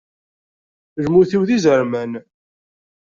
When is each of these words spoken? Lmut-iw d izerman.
Lmut-iw 1.03 1.43
d 1.47 1.49
izerman. 1.55 2.11